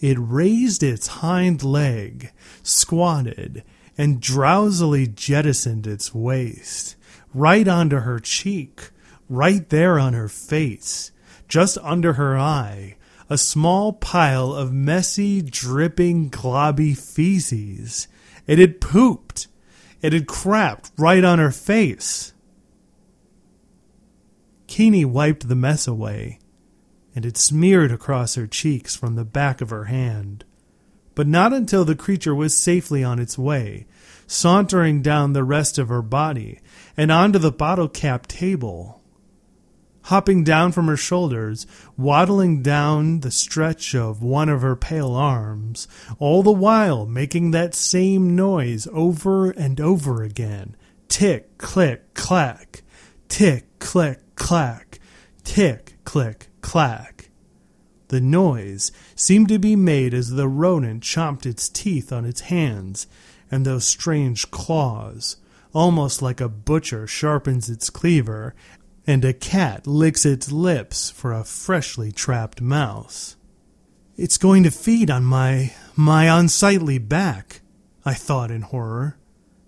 It 0.00 0.16
raised 0.18 0.82
its 0.82 1.06
hind 1.06 1.62
leg, 1.62 2.32
squatted, 2.62 3.64
and 3.96 4.20
drowsily 4.20 5.06
jettisoned 5.06 5.86
its 5.86 6.14
waist, 6.14 6.96
right 7.32 7.66
onto 7.66 8.00
her 8.00 8.18
cheek, 8.18 8.90
right 9.28 9.68
there 9.68 9.98
on 9.98 10.12
her 10.12 10.28
face, 10.28 11.12
just 11.48 11.78
under 11.78 12.14
her 12.14 12.36
eye, 12.38 12.96
a 13.30 13.38
small 13.38 13.92
pile 13.92 14.52
of 14.52 14.72
messy, 14.72 15.40
dripping, 15.40 16.30
globby 16.30 16.96
feces. 16.96 18.08
It 18.46 18.58
had 18.58 18.80
pooped. 18.80 19.46
It 20.02 20.12
had 20.12 20.26
crapped 20.26 20.90
right 20.98 21.24
on 21.24 21.38
her 21.38 21.50
face. 21.50 22.34
Keene 24.66 25.12
wiped 25.12 25.48
the 25.48 25.54
mess 25.54 25.86
away, 25.86 26.38
and 27.14 27.24
it 27.24 27.36
smeared 27.36 27.92
across 27.92 28.34
her 28.34 28.46
cheeks 28.46 28.96
from 28.96 29.14
the 29.14 29.24
back 29.24 29.60
of 29.60 29.70
her 29.70 29.84
hand. 29.84 30.44
But 31.14 31.28
not 31.28 31.52
until 31.52 31.84
the 31.84 31.94
creature 31.94 32.34
was 32.34 32.56
safely 32.56 33.04
on 33.04 33.18
its 33.20 33.38
way, 33.38 33.86
sauntering 34.26 35.00
down 35.00 35.32
the 35.32 35.44
rest 35.44 35.78
of 35.78 35.88
her 35.88 36.02
body 36.02 36.58
and 36.96 37.12
onto 37.12 37.38
the 37.38 37.52
bottle 37.52 37.88
cap 37.88 38.26
table. 38.26 39.00
Hopping 40.08 40.44
down 40.44 40.72
from 40.72 40.86
her 40.86 40.98
shoulders, 40.98 41.66
waddling 41.96 42.62
down 42.62 43.20
the 43.20 43.30
stretch 43.30 43.94
of 43.94 44.22
one 44.22 44.50
of 44.50 44.60
her 44.60 44.76
pale 44.76 45.14
arms, 45.14 45.88
all 46.18 46.42
the 46.42 46.52
while 46.52 47.06
making 47.06 47.52
that 47.52 47.74
same 47.74 48.36
noise 48.36 48.86
over 48.92 49.50
and 49.50 49.80
over 49.80 50.22
again. 50.22 50.76
Tick, 51.08 51.56
click, 51.56 52.12
clack, 52.12 52.82
tick, 53.28 53.78
click, 53.78 54.20
clack, 54.34 54.98
tick, 55.42 55.96
click, 56.04 56.48
clack. 56.64 57.28
The 58.08 58.22
noise 58.22 58.90
seemed 59.14 59.48
to 59.48 59.58
be 59.58 59.76
made 59.76 60.14
as 60.14 60.30
the 60.30 60.48
rodent 60.48 61.02
chomped 61.02 61.44
its 61.44 61.68
teeth 61.68 62.10
on 62.10 62.24
its 62.24 62.40
hands 62.40 63.06
and 63.50 63.64
those 63.64 63.86
strange 63.86 64.50
claws, 64.50 65.36
almost 65.74 66.22
like 66.22 66.40
a 66.40 66.48
butcher 66.48 67.06
sharpens 67.06 67.68
its 67.68 67.90
cleaver 67.90 68.54
and 69.06 69.24
a 69.26 69.34
cat 69.34 69.86
licks 69.86 70.24
its 70.24 70.50
lips 70.50 71.10
for 71.10 71.32
a 71.32 71.44
freshly 71.44 72.10
trapped 72.10 72.62
mouse. 72.62 73.36
It's 74.16 74.38
going 74.38 74.62
to 74.62 74.70
feed 74.70 75.10
on 75.10 75.24
my 75.24 75.74
my 75.94 76.34
unsightly 76.34 76.96
back, 76.96 77.60
I 78.06 78.14
thought 78.14 78.50
in 78.50 78.62
horror. 78.62 79.18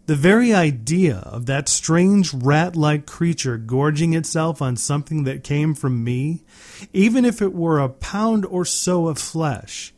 The 0.06 0.14
very 0.14 0.54
idea 0.54 1.16
of 1.16 1.46
that 1.46 1.68
strange 1.68 2.32
rat 2.32 2.76
like 2.76 3.06
creature 3.06 3.58
gorging 3.58 4.14
itself 4.14 4.62
on 4.62 4.76
something 4.76 5.24
that 5.24 5.42
came 5.42 5.74
from 5.74 6.04
me, 6.04 6.44
even 6.92 7.24
if 7.24 7.42
it 7.42 7.52
were 7.52 7.80
a 7.80 7.88
pound 7.88 8.46
or 8.46 8.64
so 8.64 9.08
of 9.08 9.18
flesh, 9.18 9.92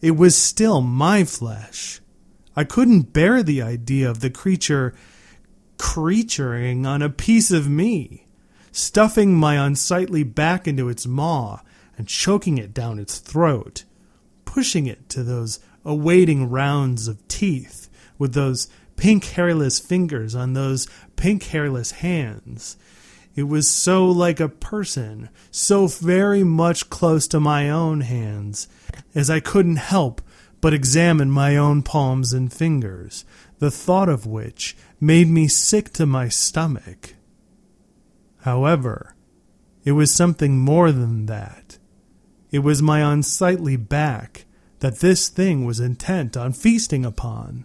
it 0.00 0.12
was 0.12 0.34
still 0.34 0.80
my 0.80 1.24
flesh. 1.24 2.00
I 2.56 2.64
couldn't 2.64 3.12
bear 3.12 3.42
the 3.42 3.60
idea 3.60 4.08
of 4.08 4.20
the 4.20 4.30
creature 4.30 4.94
creaturing 5.76 6.86
on 6.86 7.02
a 7.02 7.10
piece 7.10 7.50
of 7.50 7.68
me, 7.68 8.26
stuffing 8.72 9.34
my 9.34 9.56
unsightly 9.62 10.22
back 10.22 10.66
into 10.66 10.88
its 10.88 11.06
maw 11.06 11.60
and 11.98 12.08
choking 12.08 12.56
it 12.56 12.72
down 12.72 12.98
its 12.98 13.18
throat, 13.18 13.84
pushing 14.46 14.86
it 14.86 15.10
to 15.10 15.22
those 15.22 15.60
awaiting 15.84 16.48
rounds 16.48 17.08
of 17.08 17.28
teeth 17.28 17.90
with 18.18 18.32
those 18.32 18.68
pink 19.00 19.24
hairless 19.24 19.78
fingers 19.78 20.34
on 20.34 20.52
those 20.52 20.86
pink 21.16 21.44
hairless 21.44 21.90
hands. 21.90 22.76
It 23.34 23.44
was 23.44 23.66
so 23.66 24.06
like 24.06 24.40
a 24.40 24.48
person, 24.50 25.30
so 25.50 25.86
very 25.86 26.44
much 26.44 26.90
close 26.90 27.26
to 27.28 27.40
my 27.40 27.70
own 27.70 28.02
hands, 28.02 28.68
as 29.14 29.30
I 29.30 29.40
couldn't 29.40 29.76
help 29.76 30.20
but 30.60 30.74
examine 30.74 31.30
my 31.30 31.56
own 31.56 31.82
palms 31.82 32.34
and 32.34 32.52
fingers, 32.52 33.24
the 33.58 33.70
thought 33.70 34.10
of 34.10 34.26
which 34.26 34.76
made 35.00 35.28
me 35.28 35.48
sick 35.48 35.94
to 35.94 36.04
my 36.04 36.28
stomach. 36.28 37.14
However, 38.42 39.14
it 39.82 39.92
was 39.92 40.14
something 40.14 40.58
more 40.58 40.92
than 40.92 41.24
that. 41.24 41.78
It 42.50 42.58
was 42.58 42.82
my 42.82 43.00
unsightly 43.00 43.78
back 43.78 44.44
that 44.80 45.00
this 45.00 45.30
thing 45.30 45.64
was 45.64 45.80
intent 45.80 46.36
on 46.36 46.52
feasting 46.52 47.06
upon. 47.06 47.64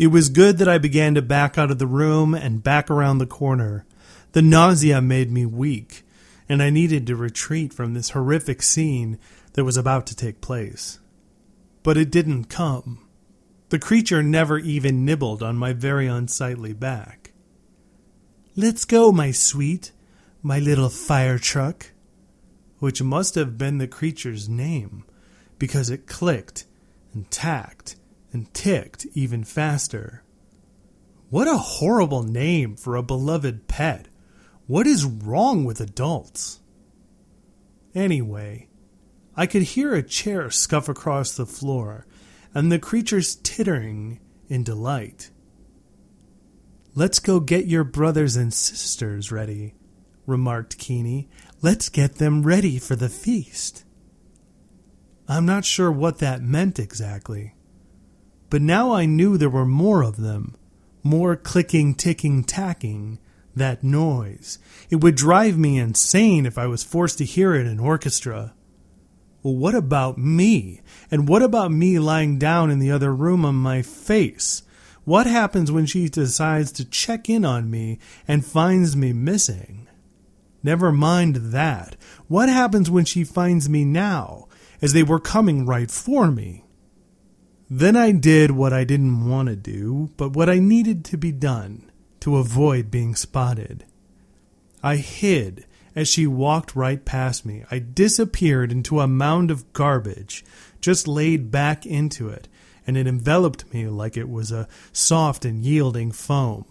It 0.00 0.06
was 0.06 0.30
good 0.30 0.56
that 0.56 0.68
I 0.68 0.78
began 0.78 1.14
to 1.16 1.20
back 1.20 1.58
out 1.58 1.70
of 1.70 1.78
the 1.78 1.86
room 1.86 2.32
and 2.32 2.62
back 2.62 2.90
around 2.90 3.18
the 3.18 3.26
corner. 3.26 3.84
The 4.32 4.40
nausea 4.40 5.02
made 5.02 5.30
me 5.30 5.44
weak, 5.44 6.06
and 6.48 6.62
I 6.62 6.70
needed 6.70 7.06
to 7.06 7.16
retreat 7.16 7.74
from 7.74 7.92
this 7.92 8.08
horrific 8.08 8.62
scene 8.62 9.18
that 9.52 9.64
was 9.64 9.76
about 9.76 10.06
to 10.06 10.16
take 10.16 10.40
place. 10.40 11.00
But 11.82 11.98
it 11.98 12.10
didn't 12.10 12.44
come. 12.44 13.06
The 13.68 13.78
creature 13.78 14.22
never 14.22 14.58
even 14.58 15.04
nibbled 15.04 15.42
on 15.42 15.58
my 15.58 15.74
very 15.74 16.06
unsightly 16.06 16.72
back. 16.72 17.32
Let's 18.56 18.86
go, 18.86 19.12
my 19.12 19.32
sweet, 19.32 19.92
my 20.42 20.58
little 20.58 20.88
fire 20.88 21.38
truck, 21.38 21.92
which 22.78 23.02
must 23.02 23.34
have 23.34 23.58
been 23.58 23.76
the 23.76 23.86
creature's 23.86 24.48
name, 24.48 25.04
because 25.58 25.90
it 25.90 26.06
clicked 26.06 26.64
and 27.12 27.30
tacked 27.30 27.96
and 28.32 28.52
ticked 28.54 29.06
even 29.14 29.44
faster. 29.44 30.22
What 31.28 31.48
a 31.48 31.56
horrible 31.56 32.22
name 32.22 32.76
for 32.76 32.96
a 32.96 33.02
beloved 33.02 33.68
pet. 33.68 34.08
What 34.66 34.86
is 34.86 35.04
wrong 35.04 35.64
with 35.64 35.80
adults? 35.80 36.60
Anyway, 37.94 38.68
I 39.36 39.46
could 39.46 39.62
hear 39.62 39.94
a 39.94 40.02
chair 40.02 40.50
scuff 40.50 40.88
across 40.88 41.32
the 41.32 41.46
floor 41.46 42.06
and 42.54 42.70
the 42.70 42.78
creatures 42.78 43.36
tittering 43.36 44.20
in 44.48 44.64
delight. 44.64 45.30
Let's 46.94 47.20
go 47.20 47.38
get 47.38 47.66
your 47.66 47.84
brothers 47.84 48.36
and 48.36 48.52
sisters 48.52 49.30
ready, 49.30 49.74
remarked 50.26 50.78
Keene. 50.78 51.28
Let's 51.62 51.88
get 51.88 52.16
them 52.16 52.42
ready 52.42 52.78
for 52.78 52.96
the 52.96 53.08
feast. 53.08 53.84
I'm 55.28 55.46
not 55.46 55.64
sure 55.64 55.92
what 55.92 56.18
that 56.18 56.42
meant 56.42 56.80
exactly, 56.80 57.54
but 58.50 58.60
now 58.60 58.92
I 58.92 59.06
knew 59.06 59.38
there 59.38 59.48
were 59.48 59.64
more 59.64 60.02
of 60.02 60.16
them, 60.16 60.56
more 61.02 61.36
clicking, 61.36 61.94
ticking, 61.94 62.44
tacking, 62.44 63.18
that 63.54 63.82
noise. 63.82 64.58
It 64.90 64.96
would 64.96 65.14
drive 65.14 65.56
me 65.56 65.78
insane 65.78 66.46
if 66.46 66.58
I 66.58 66.66
was 66.66 66.82
forced 66.82 67.18
to 67.18 67.24
hear 67.24 67.54
it 67.54 67.66
in 67.66 67.78
orchestra. 67.78 68.54
Well, 69.42 69.56
what 69.56 69.74
about 69.74 70.18
me? 70.18 70.82
And 71.10 71.28
what 71.28 71.42
about 71.42 71.72
me 71.72 71.98
lying 71.98 72.38
down 72.38 72.70
in 72.70 72.78
the 72.78 72.90
other 72.90 73.14
room 73.14 73.44
on 73.44 73.54
my 73.54 73.82
face? 73.82 74.62
What 75.04 75.26
happens 75.26 75.72
when 75.72 75.86
she 75.86 76.08
decides 76.08 76.72
to 76.72 76.84
check 76.84 77.30
in 77.30 77.44
on 77.44 77.70
me 77.70 77.98
and 78.28 78.44
finds 78.44 78.94
me 78.96 79.12
missing? 79.12 79.88
Never 80.62 80.92
mind 80.92 81.36
that. 81.36 81.96
What 82.28 82.48
happens 82.48 82.90
when 82.90 83.06
she 83.06 83.24
finds 83.24 83.68
me 83.68 83.84
now, 83.84 84.48
as 84.82 84.92
they 84.92 85.02
were 85.02 85.20
coming 85.20 85.64
right 85.64 85.90
for 85.90 86.30
me? 86.30 86.64
Then 87.72 87.94
I 87.94 88.10
did 88.10 88.50
what 88.50 88.72
I 88.72 88.82
didn't 88.82 89.28
want 89.28 89.48
to 89.48 89.54
do, 89.54 90.10
but 90.16 90.32
what 90.32 90.50
I 90.50 90.58
needed 90.58 91.04
to 91.06 91.16
be 91.16 91.30
done 91.30 91.88
to 92.18 92.36
avoid 92.36 92.90
being 92.90 93.14
spotted. 93.14 93.84
I 94.82 94.96
hid 94.96 95.66
as 95.94 96.08
she 96.08 96.26
walked 96.26 96.74
right 96.74 97.04
past 97.04 97.46
me. 97.46 97.64
I 97.70 97.78
disappeared 97.78 98.72
into 98.72 98.98
a 98.98 99.06
mound 99.06 99.52
of 99.52 99.72
garbage, 99.72 100.44
just 100.80 101.06
laid 101.06 101.52
back 101.52 101.86
into 101.86 102.28
it, 102.28 102.48
and 102.88 102.96
it 102.96 103.06
enveloped 103.06 103.72
me 103.72 103.86
like 103.86 104.16
it 104.16 104.28
was 104.28 104.50
a 104.50 104.66
soft 104.92 105.44
and 105.44 105.64
yielding 105.64 106.10
foam. 106.10 106.64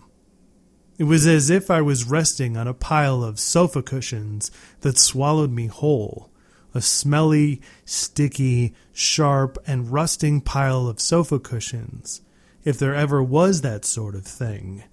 It 0.98 1.06
was 1.06 1.26
as 1.26 1.50
if 1.50 1.72
I 1.72 1.80
was 1.80 2.04
resting 2.04 2.58
on 2.58 2.68
a 2.68 2.74
pile 2.74 3.24
of 3.24 3.40
sofa 3.40 3.82
cushions 3.82 4.52
that 4.82 4.98
swallowed 4.98 5.52
me 5.52 5.68
whole, 5.68 6.30
a 6.74 6.82
smelly, 6.82 7.62
sticky, 7.86 8.74
sharp, 8.94 9.58
and 9.66 9.92
rusting 9.92 10.42
pile 10.42 10.88
of 10.88 11.00
sofa 11.00 11.40
cushions, 11.40 12.22
if 12.64 12.78
there 12.78 12.96
ever 12.96 13.24
was 13.24 13.62
that 13.62 13.86
sort 13.86 14.16
of 14.16 14.26
thing. 14.26 14.84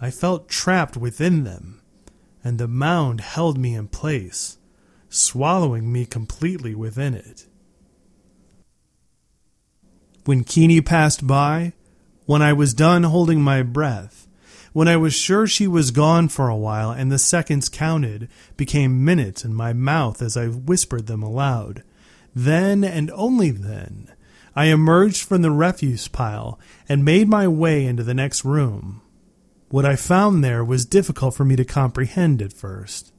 I 0.00 0.10
felt 0.10 0.48
trapped 0.48 0.96
within 0.96 1.44
them, 1.44 1.80
and 2.42 2.58
the 2.58 2.68
mound 2.68 3.20
held 3.20 3.58
me 3.58 3.74
in 3.74 3.88
place, 3.88 4.58
swallowing 5.08 5.92
me 5.92 6.04
completely 6.04 6.74
within 6.74 7.14
it. 7.14 7.46
When 10.24 10.44
Keeney 10.44 10.80
passed 10.80 11.26
by, 11.26 11.72
when 12.26 12.42
I 12.42 12.52
was 12.52 12.72
done 12.72 13.02
holding 13.02 13.42
my 13.42 13.62
breath, 13.62 14.26
when 14.74 14.88
I 14.88 14.96
was 14.96 15.14
sure 15.14 15.46
she 15.46 15.68
was 15.68 15.92
gone 15.92 16.28
for 16.28 16.48
a 16.48 16.56
while 16.56 16.90
and 16.90 17.10
the 17.10 17.18
seconds 17.18 17.68
counted 17.68 18.28
became 18.56 19.04
minutes 19.04 19.44
in 19.44 19.54
my 19.54 19.72
mouth 19.72 20.20
as 20.20 20.36
I 20.36 20.48
whispered 20.48 21.06
them 21.06 21.22
aloud, 21.22 21.84
then 22.34 22.82
and 22.82 23.08
only 23.12 23.52
then 23.52 24.12
I 24.56 24.66
emerged 24.66 25.22
from 25.22 25.42
the 25.42 25.52
refuse 25.52 26.08
pile 26.08 26.58
and 26.88 27.04
made 27.04 27.28
my 27.28 27.46
way 27.46 27.86
into 27.86 28.02
the 28.02 28.14
next 28.14 28.44
room. 28.44 29.00
What 29.68 29.84
I 29.84 29.94
found 29.94 30.42
there 30.42 30.64
was 30.64 30.84
difficult 30.84 31.36
for 31.36 31.44
me 31.44 31.54
to 31.54 31.64
comprehend 31.64 32.42
at 32.42 32.52
first. 32.52 33.12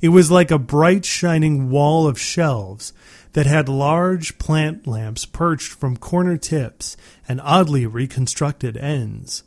It 0.00 0.10
was 0.10 0.30
like 0.30 0.52
a 0.52 0.58
bright 0.58 1.04
shining 1.04 1.68
wall 1.68 2.06
of 2.06 2.20
shelves 2.20 2.92
that 3.32 3.46
had 3.46 3.68
large 3.68 4.38
plant 4.38 4.86
lamps 4.86 5.24
perched 5.24 5.72
from 5.72 5.96
corner 5.96 6.36
tips 6.36 6.96
and 7.26 7.40
oddly 7.40 7.86
reconstructed 7.86 8.76
ends. 8.76 9.42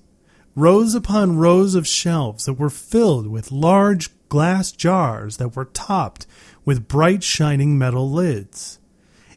Rows 0.60 0.94
upon 0.94 1.38
rows 1.38 1.74
of 1.74 1.88
shelves 1.88 2.44
that 2.44 2.56
were 2.56 2.70
filled 2.70 3.28
with 3.28 3.50
large 3.50 4.10
glass 4.28 4.74
jars 4.74 5.38
that 5.38 5.56
were 5.56 5.64
topped 5.64 6.28
with 6.66 6.90
bright 6.90 7.24
shining 7.24 7.78
metal 7.78 8.12
lids. 8.12 8.78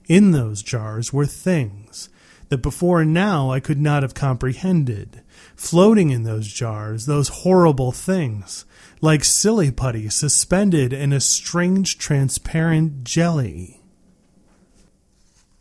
In 0.09 0.33
those 0.33 0.65
jars 0.65 1.13
were 1.13 1.25
things 1.25 2.09
that 2.49 2.59
before 2.59 3.03
and 3.03 3.15
now 3.15 3.53
I 3.53 3.61
could 3.61 3.81
not 3.81 4.03
have 4.03 4.15
comprehended 4.15 5.23
floating 5.55 6.11
in 6.11 6.25
those 6.25 6.49
jars, 6.49 7.07
those 7.07 7.29
horrible 7.29 7.93
things, 7.93 8.65
like 9.01 9.23
silly 9.23 9.71
putty 9.71 10.09
suspended 10.09 10.93
in 10.93 11.13
a 11.13 11.21
strange 11.21 11.99
transparent 11.99 13.05
jelly. 13.05 13.81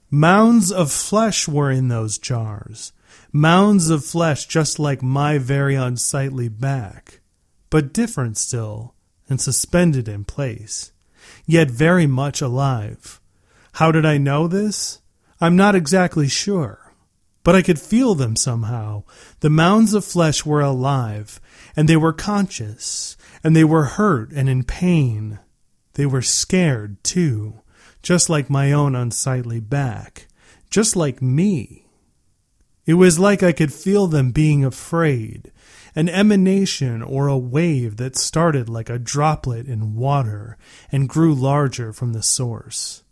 Mounds 0.09 0.71
of 0.71 0.91
flesh 0.91 1.47
were 1.47 1.69
in 1.69 1.87
those 1.87 2.17
jars, 2.17 2.93
mounds 3.31 3.89
of 3.89 4.05
flesh 4.05 4.45
just 4.45 4.79
like 4.79 5.01
my 5.01 5.37
very 5.37 5.75
unsightly 5.75 6.49
back, 6.49 7.21
but 7.69 7.93
different 7.93 8.37
still, 8.37 8.95
and 9.29 9.39
suspended 9.39 10.07
in 10.07 10.23
place, 10.23 10.91
yet 11.45 11.69
very 11.69 12.07
much 12.07 12.41
alive. 12.41 13.21
How 13.73 13.91
did 13.91 14.05
I 14.05 14.17
know 14.17 14.47
this? 14.47 15.01
I'm 15.39 15.55
not 15.55 15.75
exactly 15.75 16.27
sure 16.27 16.81
but 17.43 17.55
I 17.55 17.61
could 17.61 17.79
feel 17.79 18.15
them 18.15 18.35
somehow. 18.35 19.03
The 19.39 19.49
mounds 19.49 19.93
of 19.93 20.05
flesh 20.05 20.45
were 20.45 20.61
alive, 20.61 21.39
and 21.75 21.87
they 21.87 21.97
were 21.97 22.13
conscious, 22.13 23.17
and 23.43 23.55
they 23.55 23.63
were 23.63 23.85
hurt 23.85 24.31
and 24.31 24.47
in 24.47 24.63
pain. 24.63 25.39
They 25.93 26.05
were 26.05 26.21
scared, 26.21 27.03
too, 27.03 27.61
just 28.03 28.29
like 28.29 28.49
my 28.49 28.71
own 28.71 28.95
unsightly 28.95 29.59
back, 29.59 30.27
just 30.69 30.95
like 30.95 31.21
me. 31.21 31.80
It 32.85 32.95
was 32.95 33.19
like 33.19 33.43
I 33.43 33.51
could 33.51 33.73
feel 33.73 34.07
them 34.07 34.31
being 34.31 34.65
afraid, 34.65 35.51
an 35.95 36.09
emanation 36.09 37.01
or 37.01 37.27
a 37.27 37.37
wave 37.37 37.97
that 37.97 38.15
started 38.15 38.69
like 38.69 38.89
a 38.89 38.99
droplet 38.99 39.67
in 39.67 39.95
water 39.95 40.57
and 40.91 41.09
grew 41.09 41.33
larger 41.33 41.93
from 41.93 42.13
the 42.13 42.23
source 42.23 43.03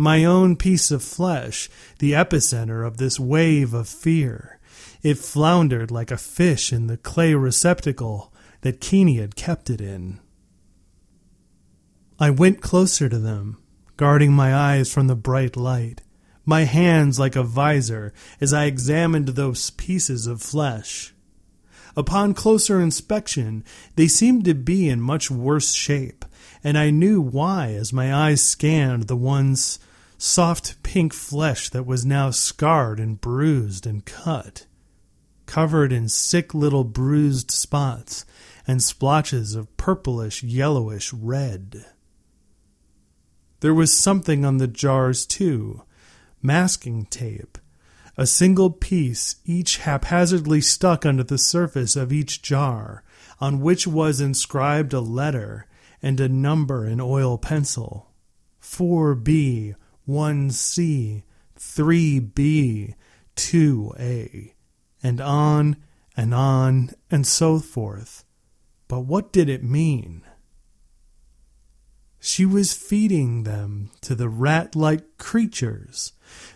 my 0.00 0.24
own 0.24 0.56
piece 0.56 0.90
of 0.90 1.02
flesh, 1.02 1.68
the 1.98 2.12
epicenter 2.12 2.86
of 2.86 2.96
this 2.96 3.20
wave 3.20 3.74
of 3.74 3.86
fear. 3.86 4.58
It 5.02 5.18
floundered 5.18 5.90
like 5.90 6.10
a 6.10 6.16
fish 6.16 6.72
in 6.72 6.86
the 6.86 6.96
clay 6.96 7.34
receptacle 7.34 8.32
that 8.62 8.80
Keeney 8.80 9.16
had 9.16 9.36
kept 9.36 9.68
it 9.68 9.80
in. 9.80 10.18
I 12.18 12.30
went 12.30 12.62
closer 12.62 13.10
to 13.10 13.18
them, 13.18 13.58
guarding 13.98 14.32
my 14.32 14.54
eyes 14.54 14.92
from 14.92 15.06
the 15.06 15.16
bright 15.16 15.54
light, 15.56 16.00
my 16.44 16.64
hands 16.64 17.18
like 17.18 17.36
a 17.36 17.42
visor 17.42 18.12
as 18.40 18.52
I 18.52 18.64
examined 18.64 19.28
those 19.28 19.70
pieces 19.70 20.26
of 20.26 20.42
flesh. 20.42 21.14
Upon 21.96 22.34
closer 22.34 22.80
inspection, 22.80 23.64
they 23.96 24.06
seemed 24.06 24.44
to 24.44 24.54
be 24.54 24.88
in 24.88 25.00
much 25.00 25.30
worse 25.30 25.72
shape, 25.72 26.24
and 26.62 26.78
I 26.78 26.90
knew 26.90 27.20
why 27.20 27.72
as 27.72 27.92
my 27.92 28.14
eyes 28.14 28.42
scanned 28.42 29.04
the 29.04 29.16
once 29.16 29.78
soft 30.16 30.82
pink 30.82 31.12
flesh 31.12 31.68
that 31.70 31.86
was 31.86 32.04
now 32.04 32.30
scarred 32.30 33.00
and 33.00 33.20
bruised 33.20 33.86
and 33.86 34.04
cut, 34.04 34.66
covered 35.46 35.92
in 35.92 36.08
sick 36.08 36.54
little 36.54 36.84
bruised 36.84 37.50
spots 37.50 38.24
and 38.66 38.82
splotches 38.82 39.54
of 39.54 39.76
purplish 39.76 40.42
yellowish 40.42 41.12
red. 41.12 41.84
There 43.60 43.74
was 43.74 43.92
something 43.92 44.44
on 44.44 44.58
the 44.58 44.68
jars, 44.68 45.26
too 45.26 45.82
masking 46.42 47.06
tape, 47.06 47.58
a 48.16 48.26
single 48.26 48.70
piece, 48.70 49.36
each 49.44 49.78
haphazardly 49.78 50.60
stuck 50.60 51.06
under 51.06 51.22
the 51.22 51.38
surface 51.38 51.96
of 51.96 52.12
each 52.12 52.42
jar, 52.42 53.02
on 53.40 53.60
which 53.60 53.86
was 53.86 54.20
inscribed 54.20 54.92
a 54.92 55.00
letter 55.00 55.66
and 56.02 56.20
a 56.20 56.28
number 56.28 56.86
in 56.86 57.00
oil 57.00 57.38
pencil 57.38 58.10
4B 58.62 59.74
1C, 60.08 61.22
3B, 61.58 62.94
2A, 63.36 64.52
and 65.02 65.20
on 65.20 65.76
and 66.16 66.34
on 66.34 66.90
and 67.10 67.26
so 67.26 67.58
forth. 67.58 68.24
But 68.88 69.00
what 69.00 69.32
did 69.32 69.48
it 69.48 69.62
mean? 69.62 70.22
She 72.20 72.44
was 72.44 72.74
feeding 72.74 73.44
them 73.44 73.90
to 74.02 74.14
the 74.14 74.28
rat 74.28 74.76
like 74.76 75.16
creatures, 75.16 76.12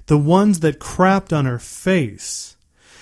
the 0.06 0.18
ones 0.18 0.60
that 0.60 0.78
crapped 0.78 1.34
on 1.36 1.46
her 1.46 1.58
face. 1.58 2.56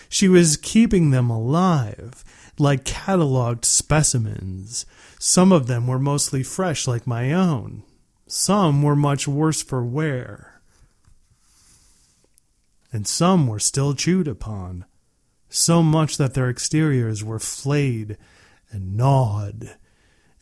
She 0.08 0.28
was 0.28 0.56
keeping 0.56 1.10
them 1.10 1.28
alive, 1.28 2.24
like 2.58 2.84
catalogued 2.84 3.64
specimens. 3.64 4.86
Some 5.18 5.50
of 5.50 5.66
them 5.66 5.88
were 5.88 5.98
mostly 5.98 6.44
fresh, 6.44 6.86
like 6.86 7.06
my 7.06 7.32
own. 7.32 7.82
Some 8.28 8.82
were 8.82 8.96
much 8.96 9.26
worse 9.26 9.62
for 9.62 9.84
wear, 9.84 10.62
and 12.92 13.06
some 13.06 13.46
were 13.46 13.58
still 13.58 13.94
chewed 13.94 14.28
upon, 14.28 14.84
so 15.48 15.82
much 15.82 16.16
that 16.16 16.34
their 16.34 16.48
exteriors 16.48 17.24
were 17.24 17.38
flayed 17.38 18.16
and 18.70 18.96
gnawed 18.96 19.76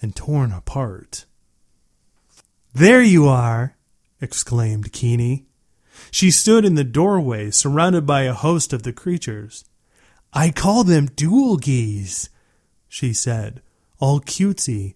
and 0.02 0.14
torn 0.14 0.52
apart. 0.52 1.24
There 2.72 3.02
you 3.02 3.26
are, 3.26 3.76
exclaimed 4.20 4.92
Keene. 4.92 5.44
She 6.12 6.30
stood 6.30 6.64
in 6.64 6.76
the 6.76 6.84
doorway, 6.84 7.50
surrounded 7.50 8.06
by 8.06 8.22
a 8.22 8.32
host 8.32 8.72
of 8.72 8.84
the 8.84 8.92
creatures. 8.92 9.64
I 10.32 10.50
call 10.50 10.84
them 10.84 11.08
dualgees, 11.08 12.28
she 12.88 13.12
said, 13.12 13.60
all 13.98 14.20
cutesy, 14.20 14.94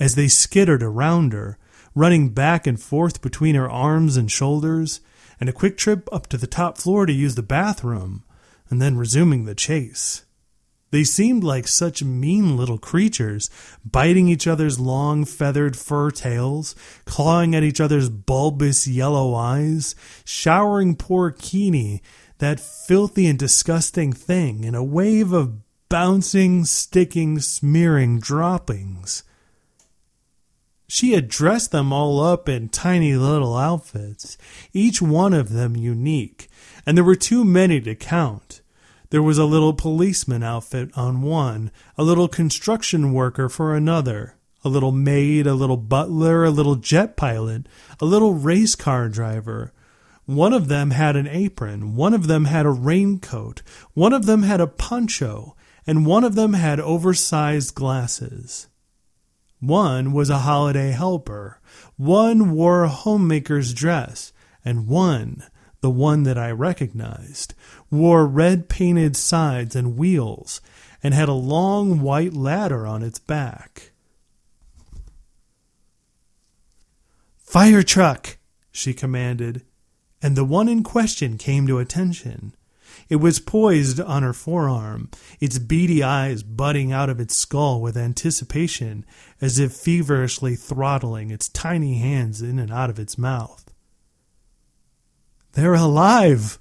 as 0.00 0.16
they 0.16 0.26
skittered 0.26 0.82
around 0.82 1.32
her, 1.32 1.58
running 1.94 2.30
back 2.30 2.66
and 2.66 2.80
forth 2.80 3.22
between 3.22 3.54
her 3.54 3.70
arms 3.70 4.16
and 4.16 4.30
shoulders, 4.30 5.00
and 5.38 5.48
a 5.48 5.52
quick 5.52 5.76
trip 5.76 6.08
up 6.12 6.26
to 6.28 6.36
the 6.36 6.48
top 6.48 6.76
floor 6.76 7.06
to 7.06 7.12
use 7.12 7.36
the 7.36 7.42
bathroom, 7.42 8.24
and 8.68 8.82
then 8.82 8.96
resuming 8.96 9.44
the 9.44 9.54
chase. 9.54 10.24
They 10.92 11.04
seemed 11.04 11.42
like 11.42 11.66
such 11.68 12.04
mean 12.04 12.54
little 12.54 12.76
creatures, 12.76 13.48
biting 13.82 14.28
each 14.28 14.46
other's 14.46 14.78
long 14.78 15.24
feathered 15.24 15.74
fur 15.74 16.10
tails, 16.10 16.76
clawing 17.06 17.54
at 17.54 17.62
each 17.62 17.80
other's 17.80 18.10
bulbous 18.10 18.86
yellow 18.86 19.34
eyes, 19.34 19.94
showering 20.22 20.96
poor 20.96 21.30
Keene, 21.30 22.02
that 22.38 22.60
filthy 22.60 23.26
and 23.26 23.38
disgusting 23.38 24.12
thing, 24.12 24.64
in 24.64 24.74
a 24.74 24.84
wave 24.84 25.32
of 25.32 25.60
bouncing, 25.88 26.66
sticking, 26.66 27.40
smearing 27.40 28.20
droppings. 28.20 29.22
She 30.88 31.12
had 31.12 31.28
dressed 31.28 31.70
them 31.70 31.90
all 31.90 32.20
up 32.20 32.50
in 32.50 32.68
tiny 32.68 33.14
little 33.14 33.56
outfits, 33.56 34.36
each 34.74 35.00
one 35.00 35.32
of 35.32 35.54
them 35.54 35.74
unique, 35.74 36.50
and 36.84 36.98
there 36.98 37.04
were 37.04 37.16
too 37.16 37.46
many 37.46 37.80
to 37.80 37.94
count. 37.94 38.61
There 39.12 39.22
was 39.22 39.36
a 39.36 39.44
little 39.44 39.74
policeman 39.74 40.42
outfit 40.42 40.88
on 40.96 41.20
one, 41.20 41.70
a 41.98 42.02
little 42.02 42.28
construction 42.28 43.12
worker 43.12 43.50
for 43.50 43.76
another, 43.76 44.36
a 44.64 44.70
little 44.70 44.90
maid, 44.90 45.46
a 45.46 45.52
little 45.52 45.76
butler, 45.76 46.46
a 46.46 46.50
little 46.50 46.76
jet 46.76 47.14
pilot, 47.14 47.66
a 48.00 48.06
little 48.06 48.32
race 48.32 48.74
car 48.74 49.10
driver. 49.10 49.74
One 50.24 50.54
of 50.54 50.68
them 50.68 50.92
had 50.92 51.14
an 51.14 51.26
apron, 51.26 51.94
one 51.94 52.14
of 52.14 52.26
them 52.26 52.46
had 52.46 52.64
a 52.64 52.70
raincoat, 52.70 53.60
one 53.92 54.14
of 54.14 54.24
them 54.24 54.44
had 54.44 54.62
a 54.62 54.66
poncho, 54.66 55.56
and 55.86 56.06
one 56.06 56.24
of 56.24 56.34
them 56.34 56.54
had 56.54 56.80
oversized 56.80 57.74
glasses. 57.74 58.68
One 59.60 60.14
was 60.14 60.30
a 60.30 60.38
holiday 60.38 60.92
helper, 60.92 61.60
one 61.98 62.52
wore 62.52 62.84
a 62.84 62.88
homemaker's 62.88 63.74
dress, 63.74 64.32
and 64.64 64.88
one, 64.88 65.44
the 65.82 65.90
one 65.90 66.22
that 66.22 66.38
I 66.38 66.50
recognized, 66.50 67.52
wore 67.92 68.26
red 68.26 68.68
painted 68.68 69.14
sides 69.16 69.76
and 69.76 69.96
wheels, 69.96 70.60
and 71.02 71.14
had 71.14 71.28
a 71.28 71.32
long 71.32 72.00
white 72.00 72.32
ladder 72.32 72.86
on 72.86 73.02
its 73.02 73.18
back. 73.18 73.92
Fire 77.38 77.82
truck! 77.82 78.38
she 78.70 78.94
commanded, 78.94 79.62
and 80.22 80.36
the 80.36 80.44
one 80.44 80.68
in 80.68 80.82
question 80.82 81.36
came 81.36 81.66
to 81.66 81.78
attention. 81.78 82.54
It 83.10 83.16
was 83.16 83.40
poised 83.40 84.00
on 84.00 84.22
her 84.22 84.32
forearm, 84.32 85.10
its 85.38 85.58
beady 85.58 86.02
eyes 86.02 86.42
budding 86.42 86.92
out 86.92 87.10
of 87.10 87.20
its 87.20 87.36
skull 87.36 87.82
with 87.82 87.96
anticipation, 87.96 89.04
as 89.40 89.58
if 89.58 89.72
feverishly 89.74 90.56
throttling 90.56 91.30
its 91.30 91.50
tiny 91.50 91.98
hands 91.98 92.40
in 92.40 92.58
and 92.58 92.72
out 92.72 92.88
of 92.88 92.98
its 92.98 93.18
mouth. 93.18 93.70
They're 95.52 95.74
alive, 95.74 96.58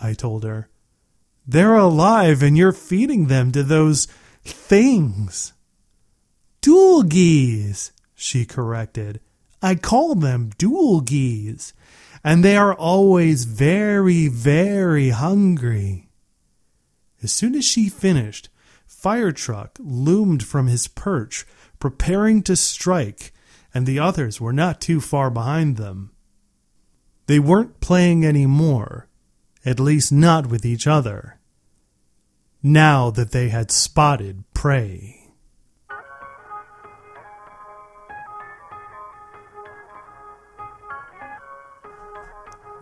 I 0.00 0.14
told 0.14 0.44
her. 0.44 0.68
They're 1.46 1.76
alive, 1.76 2.42
and 2.42 2.56
you're 2.56 2.72
feeding 2.72 3.26
them 3.26 3.52
to 3.52 3.62
those 3.62 4.06
things. 4.44 5.52
Dualgees, 6.60 7.92
she 8.14 8.44
corrected. 8.44 9.20
I 9.62 9.74
call 9.76 10.14
them 10.14 10.50
dualgees 10.58 11.72
and 12.26 12.44
they 12.44 12.56
are 12.56 12.74
always 12.74 13.44
very, 13.44 14.26
very 14.26 15.10
hungry. 15.10 16.08
As 17.22 17.32
soon 17.32 17.54
as 17.54 17.64
she 17.64 17.88
finished, 17.88 18.48
Firetruck 18.88 19.76
loomed 19.78 20.42
from 20.42 20.66
his 20.66 20.88
perch, 20.88 21.46
preparing 21.78 22.42
to 22.42 22.56
strike, 22.56 23.32
and 23.72 23.86
the 23.86 24.00
others 24.00 24.40
were 24.40 24.52
not 24.52 24.80
too 24.80 25.00
far 25.00 25.30
behind 25.30 25.76
them. 25.76 26.10
They 27.28 27.38
weren't 27.38 27.78
playing 27.78 28.24
any 28.24 28.46
more, 28.46 29.05
at 29.66 29.80
least 29.80 30.12
not 30.12 30.46
with 30.46 30.64
each 30.64 30.86
other, 30.86 31.40
now 32.62 33.10
that 33.10 33.32
they 33.32 33.48
had 33.48 33.72
spotted 33.72 34.44
prey. 34.54 35.12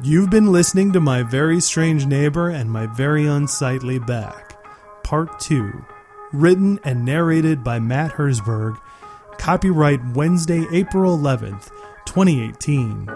You've 0.02 0.28
been 0.28 0.52
listening 0.52 0.92
to 0.92 1.00
My 1.00 1.22
Very 1.22 1.60
Strange 1.60 2.04
Neighbor 2.04 2.50
and 2.50 2.70
My 2.70 2.86
Very 2.86 3.26
Unsightly 3.26 3.98
Back, 3.98 4.62
Part 5.02 5.40
2, 5.40 5.86
written 6.34 6.78
and 6.84 7.06
narrated 7.06 7.64
by 7.64 7.78
Matt 7.78 8.12
Herzberg, 8.12 8.78
copyright 9.38 10.04
Wednesday, 10.12 10.66
April 10.70 11.16
11th, 11.16 11.70
2018. 12.04 13.06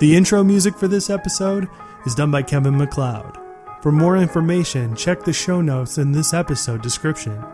The 0.00 0.16
intro 0.16 0.42
music 0.42 0.74
for 0.74 0.88
this 0.88 1.08
episode 1.08 1.68
is 2.06 2.14
done 2.14 2.30
by 2.30 2.42
Kevin 2.42 2.76
MacLeod. 2.76 3.38
For 3.82 3.90
more 3.92 4.16
information, 4.16 4.96
check 4.96 5.24
the 5.24 5.32
show 5.32 5.60
notes 5.60 5.98
in 5.98 6.12
this 6.12 6.32
episode 6.32 6.82
description. 6.82 7.44